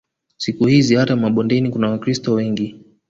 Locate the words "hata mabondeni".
0.95-1.69